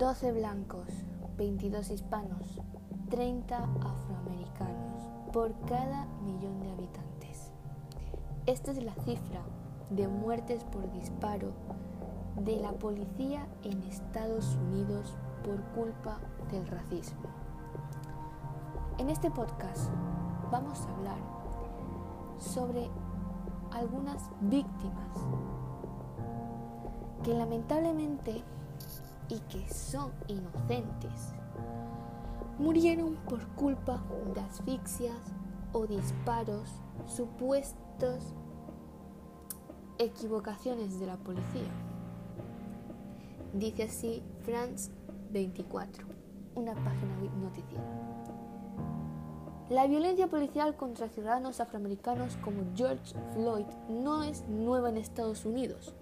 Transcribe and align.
12 0.00 0.32
blancos, 0.32 0.86
22 1.36 1.90
hispanos, 1.90 2.58
30 3.10 3.58
afroamericanos 3.58 5.06
por 5.30 5.52
cada 5.66 6.06
millón 6.24 6.58
de 6.60 6.70
habitantes. 6.70 7.52
Esta 8.46 8.70
es 8.70 8.82
la 8.82 8.94
cifra 9.04 9.42
de 9.90 10.08
muertes 10.08 10.64
por 10.64 10.90
disparo 10.90 11.52
de 12.36 12.56
la 12.56 12.72
policía 12.72 13.46
en 13.62 13.82
Estados 13.82 14.56
Unidos 14.70 15.18
por 15.44 15.60
culpa 15.74 16.18
del 16.50 16.66
racismo. 16.66 17.28
En 18.96 19.10
este 19.10 19.30
podcast 19.30 19.90
vamos 20.50 20.80
a 20.80 20.94
hablar 20.94 21.18
sobre 22.38 22.88
algunas 23.70 24.30
víctimas 24.40 25.10
que 27.22 27.34
lamentablemente 27.34 28.42
y 29.30 29.38
que 29.48 29.72
son 29.72 30.12
inocentes 30.28 31.34
murieron 32.58 33.14
por 33.28 33.46
culpa 33.54 34.02
de 34.34 34.40
asfixias 34.40 35.16
o 35.72 35.86
disparos 35.86 36.68
supuestos 37.06 38.34
equivocaciones 39.98 41.00
de 41.00 41.06
la 41.06 41.16
policía. 41.16 41.70
Dice 43.54 43.84
así 43.84 44.22
France 44.42 44.92
24, 45.30 46.06
una 46.54 46.74
página 46.74 47.16
noticiera. 47.42 47.84
La 49.70 49.86
violencia 49.86 50.26
policial 50.26 50.76
contra 50.76 51.08
ciudadanos 51.08 51.60
afroamericanos 51.60 52.36
como 52.38 52.62
George 52.74 53.14
Floyd 53.32 53.66
no 53.88 54.22
es 54.22 54.44
nueva 54.48 54.90
en 54.90 54.96
Estados 54.96 55.46
Unidos, 55.46 55.94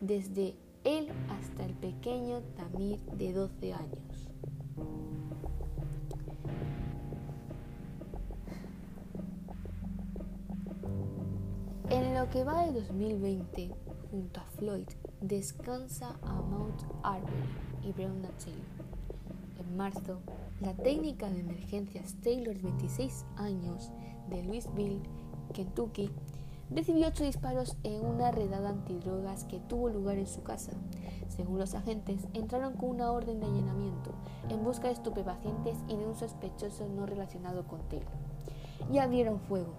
desde 0.00 0.56
él 0.84 1.08
hasta 1.30 1.64
el 1.64 1.74
pequeño 1.74 2.42
Tamir 2.56 3.00
de 3.16 3.32
12 3.32 3.72
años. 3.72 4.28
En 11.90 12.14
lo 12.14 12.28
que 12.30 12.44
va 12.44 12.66
de 12.66 12.72
2020, 12.72 13.70
junto 14.10 14.40
a 14.40 14.44
Floyd, 14.44 14.88
descansa 15.20 16.18
a 16.22 16.34
Mount 16.34 16.82
Arbery 17.02 17.48
y 17.82 17.92
Breonna 17.92 18.30
Taylor. 18.38 18.64
En 19.58 19.76
marzo, 19.76 20.20
la 20.60 20.74
técnica 20.74 21.30
de 21.30 21.40
emergencias 21.40 22.14
Taylor, 22.22 22.56
26 22.58 23.26
años, 23.36 23.90
de 24.28 24.42
Louisville, 24.42 25.02
Kentucky, 25.52 26.10
recibió 26.70 27.08
ocho 27.08 27.24
disparos 27.24 27.76
en 27.82 28.04
una 28.04 28.30
redada 28.30 28.70
antidrogas 28.70 29.44
que 29.44 29.60
tuvo 29.60 29.88
lugar 29.88 30.18
en 30.18 30.26
su 30.26 30.42
casa. 30.42 30.72
Según 31.28 31.58
los 31.58 31.74
agentes, 31.74 32.26
entraron 32.32 32.74
con 32.74 32.90
una 32.90 33.10
orden 33.10 33.40
de 33.40 33.46
allanamiento 33.46 34.12
en 34.48 34.62
busca 34.62 34.88
de 34.88 34.94
estupefacientes 34.94 35.78
y 35.88 35.96
de 35.96 36.06
un 36.06 36.14
sospechoso 36.14 36.86
no 36.88 37.06
relacionado 37.06 37.66
con 37.66 37.80
Taylor. 37.88 38.12
Y 38.92 38.98
abrieron 38.98 39.40
fuego 39.40 39.74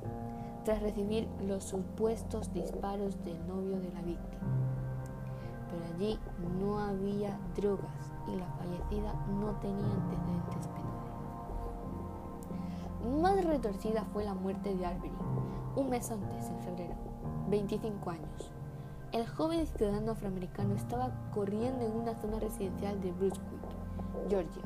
tras 0.64 0.82
recibir 0.82 1.28
los 1.48 1.64
supuestos 1.64 2.52
disparos 2.54 3.24
del 3.24 3.48
novio 3.48 3.80
de 3.80 3.92
la 3.94 4.02
víctima. 4.02 4.42
Pero 5.70 5.96
allí 5.96 6.20
no 6.60 6.80
había 6.80 7.40
drogas 7.56 8.12
y 8.28 8.36
la 8.36 8.48
fallecida 8.54 9.14
no 9.40 9.52
tenía 9.60 9.86
antecedentes 9.86 10.68
penales. 10.68 10.95
Más 13.06 13.46
retorcida 13.46 14.04
fue 14.12 14.26
la 14.26 14.34
muerte 14.34 14.74
de 14.74 14.84
Arbery, 14.84 15.14
un 15.76 15.90
mes 15.92 16.10
antes, 16.10 16.50
en 16.50 16.60
febrero, 16.64 16.96
25 17.50 18.10
años. 18.10 18.52
El 19.12 19.28
joven 19.28 19.68
ciudadano 19.68 20.14
afroamericano 20.14 20.74
estaba 20.74 21.12
corriendo 21.32 21.86
en 21.86 21.92
una 21.92 22.16
zona 22.16 22.40
residencial 22.40 23.00
de 23.02 23.12
Brunswick, 23.12 23.62
Georgia, 24.28 24.64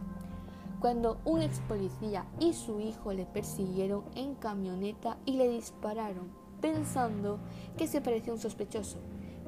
cuando 0.79 1.17
un 1.25 1.41
ex 1.41 1.59
policía 1.59 2.27
y 2.39 2.53
su 2.53 2.79
hijo 2.79 3.11
le 3.11 3.25
persiguieron 3.25 4.05
en 4.15 4.35
camioneta 4.35 5.17
y 5.25 5.33
le 5.33 5.49
dispararon, 5.49 6.29
pensando 6.61 7.39
que 7.75 7.87
se 7.87 7.99
parecía 7.99 8.31
un 8.31 8.39
sospechoso, 8.39 8.99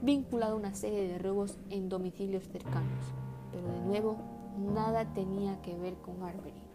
vinculado 0.02 0.56
a 0.56 0.60
una 0.60 0.74
serie 0.74 1.08
de 1.08 1.18
robos 1.18 1.58
en 1.70 1.88
domicilios 1.88 2.44
cercanos. 2.50 3.06
Pero 3.54 3.72
de 3.72 3.80
nuevo, 3.86 4.18
nada 4.58 5.14
tenía 5.14 5.62
que 5.62 5.78
ver 5.78 5.94
con 5.96 6.22
Arbery. 6.24 6.71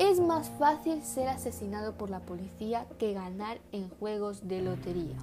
Es 0.00 0.18
más 0.18 0.50
fácil 0.50 1.04
ser 1.04 1.28
asesinado 1.28 1.96
por 1.96 2.10
la 2.10 2.18
policía 2.18 2.88
que 2.98 3.12
ganar 3.12 3.60
en 3.70 3.88
juegos 3.88 4.48
de 4.48 4.60
lotería. 4.60 5.16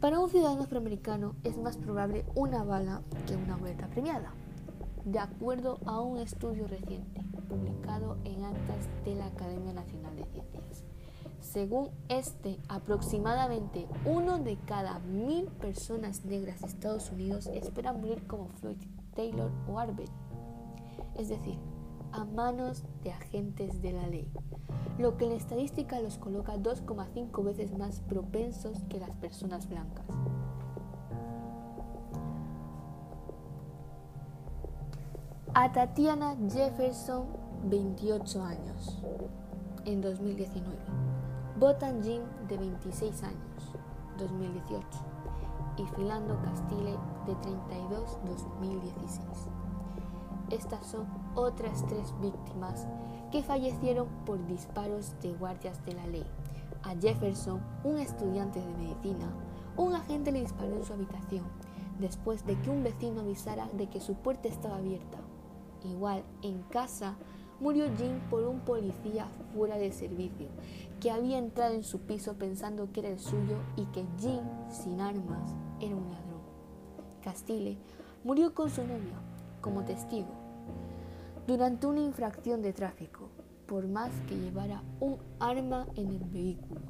Para 0.00 0.18
un 0.18 0.30
ciudadano 0.30 0.62
afroamericano 0.62 1.34
es 1.44 1.58
más 1.58 1.76
probable 1.76 2.24
una 2.34 2.64
bala 2.64 3.02
que 3.26 3.36
una 3.36 3.56
vuelta 3.56 3.86
premiada, 3.88 4.32
de 5.04 5.18
acuerdo 5.18 5.78
a 5.84 6.00
un 6.00 6.18
estudio 6.18 6.66
reciente 6.66 7.20
publicado 7.50 8.16
en 8.24 8.44
actas 8.44 8.88
de 9.04 9.14
la 9.14 9.26
Academia 9.26 9.74
Nacional 9.74 10.16
de 10.16 10.24
Ciencias. 10.24 10.84
Según 11.40 11.90
este, 12.08 12.58
aproximadamente 12.68 13.86
uno 14.06 14.38
de 14.38 14.56
cada 14.64 15.00
mil 15.00 15.44
personas 15.60 16.24
negras 16.24 16.62
de 16.62 16.68
Estados 16.68 17.10
Unidos 17.10 17.46
espera 17.48 17.92
morir 17.92 18.26
como 18.26 18.48
Floyd 18.48 18.78
Taylor 19.14 19.50
o 19.68 19.78
Arbery. 19.78 20.10
Es 21.18 21.28
decir, 21.28 21.58
a 22.12 22.24
manos 22.24 22.84
de 23.02 23.12
agentes 23.12 23.82
de 23.82 23.92
la 23.92 24.06
ley, 24.06 24.30
lo 24.98 25.16
que 25.16 25.26
en 25.26 25.32
estadística 25.32 26.00
los 26.00 26.18
coloca 26.18 26.56
2,5 26.56 27.44
veces 27.44 27.76
más 27.76 28.00
propensos 28.00 28.82
que 28.88 29.00
las 29.00 29.14
personas 29.16 29.68
blancas. 29.68 30.06
A 35.54 35.70
Tatiana 35.72 36.34
Jefferson, 36.50 37.26
28 37.64 38.42
años, 38.42 39.02
en 39.84 40.00
2019. 40.00 40.76
Botan 41.58 42.02
Jim, 42.02 42.22
de 42.48 42.56
26 42.56 43.22
años, 43.22 43.76
2018. 44.18 44.86
Y 45.76 45.84
Filando 45.94 46.40
Castile, 46.42 46.96
de 47.26 47.34
32, 47.36 48.18
2016. 48.24 49.48
Estas 50.52 50.86
son 50.86 51.06
otras 51.34 51.82
tres 51.86 52.12
víctimas 52.20 52.86
que 53.30 53.42
fallecieron 53.42 54.06
por 54.26 54.46
disparos 54.46 55.14
de 55.22 55.32
guardias 55.32 55.82
de 55.86 55.94
la 55.94 56.06
ley. 56.06 56.26
A 56.82 56.94
Jefferson, 56.94 57.62
un 57.84 57.96
estudiante 57.96 58.60
de 58.60 58.74
medicina, 58.74 59.32
un 59.78 59.94
agente 59.94 60.30
le 60.30 60.40
disparó 60.40 60.76
en 60.76 60.84
su 60.84 60.92
habitación 60.92 61.46
después 61.98 62.44
de 62.44 62.60
que 62.60 62.68
un 62.68 62.82
vecino 62.82 63.22
avisara 63.22 63.66
de 63.72 63.88
que 63.88 64.02
su 64.02 64.14
puerta 64.14 64.48
estaba 64.48 64.76
abierta. 64.76 65.16
Igual, 65.84 66.22
en 66.42 66.60
casa, 66.64 67.16
murió 67.58 67.86
Jim 67.96 68.20
por 68.28 68.44
un 68.44 68.60
policía 68.60 69.28
fuera 69.54 69.78
de 69.78 69.90
servicio 69.90 70.48
que 71.00 71.10
había 71.10 71.38
entrado 71.38 71.72
en 71.72 71.82
su 71.82 72.00
piso 72.00 72.34
pensando 72.34 72.92
que 72.92 73.00
era 73.00 73.08
el 73.08 73.20
suyo 73.20 73.56
y 73.76 73.86
que 73.86 74.04
Jim, 74.18 74.42
sin 74.68 75.00
armas, 75.00 75.50
era 75.80 75.96
un 75.96 76.10
ladrón. 76.10 76.42
Castile 77.22 77.78
murió 78.22 78.52
con 78.52 78.68
su 78.68 78.82
novia 78.82 79.16
como 79.62 79.84
testigo 79.84 80.41
durante 81.46 81.86
una 81.86 82.00
infracción 82.00 82.62
de 82.62 82.72
tráfico, 82.72 83.28
por 83.66 83.88
más 83.88 84.10
que 84.28 84.36
llevara 84.36 84.82
un 85.00 85.18
arma 85.40 85.86
en 85.96 86.08
el 86.08 86.24
vehículo. 86.24 86.80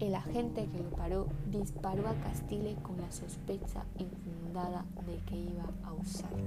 El 0.00 0.14
agente 0.14 0.66
que 0.66 0.82
lo 0.82 0.90
paró 0.90 1.26
disparó 1.50 2.08
a 2.08 2.14
Castile 2.14 2.76
con 2.82 3.00
la 3.00 3.10
sospecha 3.12 3.84
infundada 3.98 4.84
de 5.06 5.18
que 5.24 5.36
iba 5.36 5.64
a 5.84 5.92
usarla. 5.92 6.38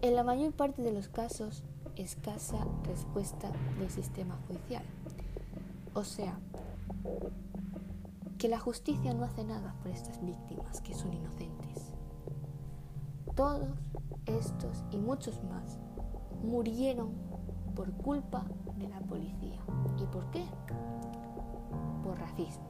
En 0.00 0.14
la 0.14 0.24
mayor 0.24 0.52
parte 0.52 0.82
de 0.82 0.92
los 0.92 1.08
casos, 1.08 1.62
escasa 1.96 2.66
respuesta 2.84 3.50
del 3.78 3.90
sistema 3.90 4.38
judicial. 4.48 4.82
O 5.94 6.04
sea, 6.04 6.38
que 8.38 8.48
la 8.48 8.58
justicia 8.58 9.12
no 9.12 9.24
hace 9.24 9.44
nada 9.44 9.74
por 9.82 9.90
estas 9.90 10.24
víctimas 10.24 10.80
que 10.80 10.94
son 10.94 11.12
inocentes. 11.12 11.92
Todos 13.36 13.68
estos 14.26 14.84
y 14.90 14.98
muchos 14.98 15.42
más 15.44 15.78
murieron 16.42 17.10
por 17.74 17.92
culpa 17.92 18.44
de 18.76 18.88
la 18.88 19.00
policía. 19.00 19.60
¿Y 19.98 20.04
por 20.06 20.30
qué? 20.30 20.44
Por 22.02 22.18
racismo. 22.18 22.64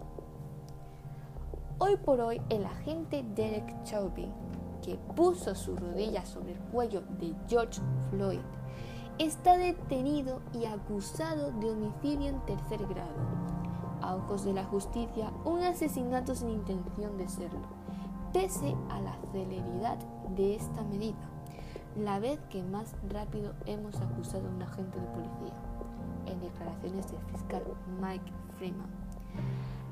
Hoy 1.79 1.97
por 1.97 2.21
hoy 2.21 2.41
el 2.49 2.65
agente 2.65 3.25
Derek 3.35 3.83
Chauvin, 3.83 4.31
que 4.83 4.97
puso 5.17 5.55
su 5.55 5.77
rodilla 5.77 6.25
sobre 6.25 6.53
el 6.53 6.59
cuello 6.59 7.03
de 7.19 7.35
George 7.49 7.81
Floyd, 8.11 8.41
está 9.19 9.57
detenido 9.57 10.41
y 10.53 10.65
acusado 10.67 11.51
de 11.53 11.71
homicidio 11.71 12.29
en 12.29 12.41
tercer 12.47 12.87
grado. 12.87 13.43
A 14.01 14.17
ojos 14.17 14.45
de 14.45 14.53
la 14.53 14.65
justicia, 14.65 15.33
un 15.45 15.61
asesinato 15.61 16.35
sin 16.35 16.51
intención 16.51 17.17
de 17.19 17.29
serlo, 17.29 17.69
pese 18.33 18.75
a 18.91 19.01
la 19.01 19.17
celeridad 19.33 19.99
de 20.35 20.57
esta 20.57 20.83
medida 20.85 21.32
la 21.97 22.19
vez 22.19 22.39
que 22.51 22.63
más 22.63 22.95
rápido 23.11 23.53
hemos 23.67 24.01
acusado 24.01 24.49
a 24.49 24.51
un 24.51 24.63
agente 24.63 24.99
de 24.99 25.07
policía, 25.07 25.55
en 26.27 26.41
declaraciones 26.41 27.11
del 27.11 27.21
fiscal 27.31 27.63
Mike 28.01 28.33
Freeman. 28.57 28.89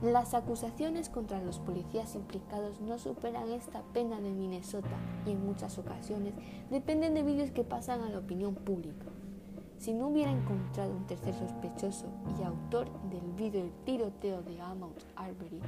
Las 0.03 0.33
acusaciones 0.33 1.11
contra 1.11 1.43
los 1.43 1.59
policías 1.59 2.15
implicados 2.15 2.81
no 2.81 2.99
superan 2.99 3.51
esta 3.51 3.83
pena 3.93 4.19
de 4.19 4.31
Minnesota 4.31 4.89
y 5.27 5.33
en 5.33 5.45
muchas 5.45 5.77
ocasiones 5.79 6.33
dependen 6.71 7.13
de 7.13 7.23
vídeos 7.23 7.51
que 7.51 7.65
pasan 7.65 8.01
a 8.01 8.09
la 8.09 8.19
opinión 8.19 8.55
pública. 8.55 9.07
Si 9.77 9.93
no 9.93 10.09
hubiera 10.09 10.31
encontrado 10.31 10.93
un 10.93 11.07
tercer 11.07 11.35
sospechoso 11.35 12.07
y 12.39 12.45
autor 12.45 12.89
del 13.11 13.33
vídeo 13.33 13.63
del 13.63 13.73
tiroteo 13.85 14.43
de 14.43 14.59
Amount 14.63 15.03
Arbery, 15.17 15.61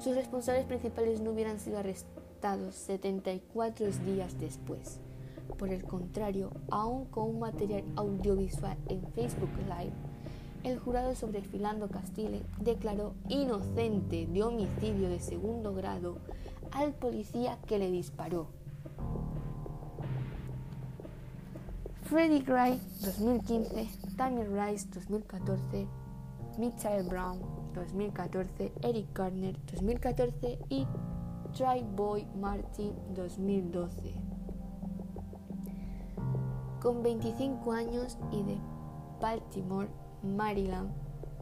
sus 0.00 0.16
responsables 0.16 0.64
principales 0.64 1.20
no 1.20 1.30
hubieran 1.30 1.60
sido 1.60 1.78
arrestados 1.78 2.21
74 2.42 3.86
días 4.04 4.38
después. 4.40 4.98
Por 5.58 5.68
el 5.68 5.84
contrario, 5.84 6.50
aún 6.70 7.04
con 7.04 7.30
un 7.30 7.38
material 7.38 7.84
audiovisual 7.94 8.76
en 8.88 9.06
Facebook 9.12 9.50
Live, 9.68 9.92
el 10.64 10.78
jurado 10.78 11.14
sobre 11.14 11.42
Filando 11.42 11.88
Castile 11.88 12.42
declaró 12.60 13.14
inocente 13.28 14.26
de 14.26 14.42
homicidio 14.42 15.08
de 15.08 15.20
segundo 15.20 15.72
grado 15.72 16.18
al 16.72 16.92
policía 16.92 17.58
que 17.68 17.78
le 17.78 17.90
disparó. 17.90 18.48
Freddie 22.02 22.42
Gray 22.42 22.80
2015, 23.04 23.88
Tammy 24.16 24.42
Rice 24.44 24.88
2014, 24.92 25.86
Mitchell 26.58 27.04
Brown 27.04 27.40
2014, 27.74 28.72
Eric 28.82 29.06
Garner 29.16 29.56
2014 29.72 30.58
y 30.68 30.86
Try 31.54 31.84
Boy 31.96 32.26
Martin 32.34 32.94
2012. 33.14 34.14
Con 36.80 37.02
25 37.02 37.72
años 37.72 38.16
y 38.30 38.42
de 38.42 38.58
Baltimore, 39.20 39.90
Maryland, 40.22 40.90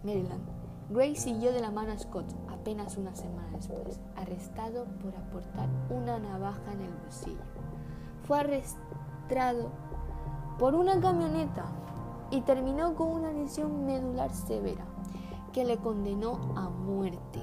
Maryland, 0.02 0.42
Gray 0.90 1.14
siguió 1.14 1.52
de 1.52 1.60
la 1.60 1.70
mano 1.70 1.92
a 1.92 1.98
Scott 1.98 2.26
apenas 2.48 2.96
una 2.96 3.14
semana 3.14 3.50
después, 3.52 4.00
arrestado 4.16 4.86
por 5.00 5.14
aportar 5.14 5.68
una 5.90 6.18
navaja 6.18 6.72
en 6.72 6.80
el 6.80 6.92
bolsillo. 6.92 7.44
Fue 8.24 8.40
arrestado 8.40 9.70
por 10.58 10.74
una 10.74 11.00
camioneta 11.00 11.66
y 12.32 12.40
terminó 12.40 12.96
con 12.96 13.12
una 13.12 13.30
lesión 13.30 13.86
medular 13.86 14.34
severa 14.34 14.84
que 15.52 15.64
le 15.64 15.76
condenó 15.76 16.32
a 16.56 16.68
muerte, 16.68 17.40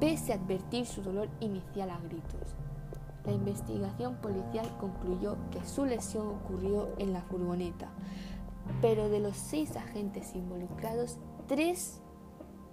pese 0.00 0.32
a 0.32 0.36
advertir 0.36 0.86
su 0.86 1.02
dolor 1.02 1.28
inicial 1.40 1.90
a 1.90 1.98
gritos. 1.98 2.56
La 3.24 3.32
investigación 3.32 4.16
policial 4.16 4.66
concluyó 4.78 5.36
que 5.50 5.64
su 5.64 5.86
lesión 5.86 6.28
ocurrió 6.28 6.90
en 6.98 7.12
la 7.12 7.22
furgoneta, 7.22 7.88
pero 8.82 9.08
de 9.08 9.20
los 9.20 9.36
seis 9.36 9.76
agentes 9.76 10.34
involucrados, 10.34 11.18
tres 11.46 12.00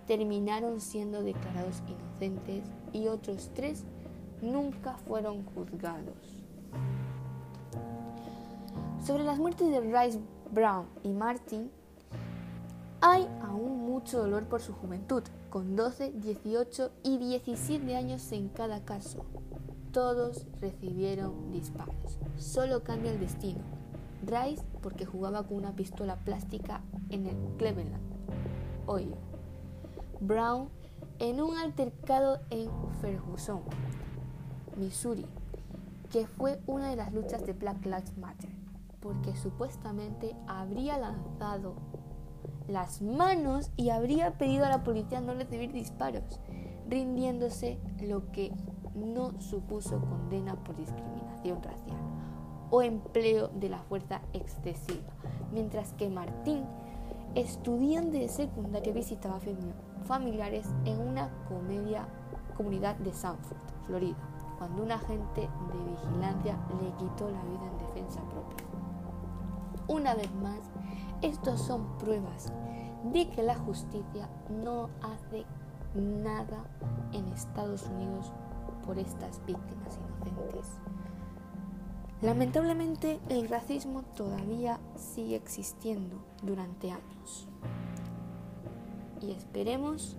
terminaron 0.08 0.82
siendo 0.82 1.24
declarados 1.24 1.82
inocentes 1.88 2.66
y 2.92 3.08
otros 3.08 3.52
tres 3.54 3.86
nunca 4.42 4.98
fueron 5.08 5.46
juzgados. 5.46 6.44
Sobre 9.06 9.24
las 9.24 9.40
muertes 9.40 9.70
de 9.70 9.80
Rice 9.80 10.20
Brown 10.52 10.86
y 11.04 11.14
Martin, 11.14 11.72
hay 13.00 13.28
aún 13.42 13.71
mucho 14.02 14.18
dolor 14.18 14.46
por 14.46 14.62
su 14.62 14.74
juventud, 14.74 15.22
con 15.52 15.76
12, 15.76 16.14
18 16.14 16.92
y 17.04 17.20
17 17.20 17.96
años 17.96 18.32
en 18.32 18.50
cada 18.50 18.84
caso. 18.84 19.28
Todos 19.92 20.48
recibieron 20.60 21.52
disparos. 21.52 22.18
Solo 22.36 22.84
cambia 22.84 23.12
el 23.12 23.20
destino. 23.20 23.62
Rice 24.26 24.64
porque 24.82 25.06
jugaba 25.06 25.44
con 25.44 25.58
una 25.58 25.76
pistola 25.76 26.16
plástica 26.16 26.82
en 27.12 27.28
el 27.28 27.38
Cleveland, 27.60 28.02
Ohio. 28.88 29.18
Brown 30.20 30.70
en 31.20 31.40
un 31.40 31.56
altercado 31.58 32.40
en 32.50 32.72
Ferguson, 33.02 33.62
Missouri, 34.78 35.28
que 36.10 36.26
fue 36.26 36.60
una 36.66 36.90
de 36.90 36.96
las 36.96 37.14
luchas 37.14 37.46
de 37.46 37.54
Black 37.54 37.86
Lives 37.86 38.18
Matter, 38.18 38.50
porque 39.00 39.36
supuestamente 39.36 40.36
habría 40.48 40.98
lanzado 40.98 41.76
las 42.68 43.02
manos 43.02 43.72
y 43.76 43.90
habría 43.90 44.38
pedido 44.38 44.66
a 44.66 44.70
la 44.70 44.84
policía 44.84 45.22
no 45.22 45.34
recibir 45.34 45.72
disparos, 45.72 46.40
rindiéndose 46.88 47.80
lo 48.02 48.32
que 48.32 48.52
no 48.96 49.40
supuso 49.42 50.00
condena 50.02 50.56
por 50.56 50.76
discriminación 50.76 51.62
racial 51.64 51.98
o 52.72 52.82
empleo 52.82 53.50
de 53.50 53.70
la 53.70 53.80
fuerza 53.80 54.22
excesiva, 54.34 55.14
mientras 55.52 55.94
que 55.94 56.10
Martín, 56.10 56.64
estudiante 57.36 58.20
de 58.20 58.30
secundaria, 58.30 58.94
visitaba 58.94 59.40
familiares 60.06 60.66
en 60.86 61.00
una 61.00 61.30
comedia, 61.48 62.08
comunidad 62.56 62.96
de 62.96 63.14
Sanford, 63.14 63.58
Florida, 63.86 64.18
cuando 64.58 64.84
un 64.84 64.92
agente 64.92 65.42
de 65.42 65.92
vigilancia 65.92 66.58
le 66.82 66.92
quitó 66.98 67.30
la 67.30 67.44
vida 67.44 67.70
en 67.70 67.78
defensa 67.88 68.22
propia. 68.30 68.66
Una 69.88 70.16
vez 70.16 70.34
más, 70.36 70.71
estos 71.22 71.62
son 71.62 71.98
pruebas 71.98 72.52
de 73.12 73.30
que 73.30 73.44
la 73.44 73.56
justicia 73.56 74.30
no 74.50 74.90
hace 75.02 75.46
nada 75.96 76.64
en 77.14 77.28
Estados 77.30 77.84
Unidos 77.88 78.32
por 78.86 78.98
estas 78.98 79.44
víctimas 79.46 80.00
inocentes. 80.26 80.42
Lamentablemente 82.22 83.20
el 83.30 83.50
racismo 83.50 84.04
todavía 84.16 84.80
sigue 84.96 85.36
existiendo 85.36 86.24
durante 86.44 86.92
años 86.92 87.48
y 89.22 89.32
esperemos 89.32 90.18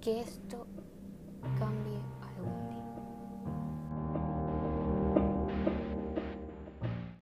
que 0.00 0.20
esto 0.20 0.66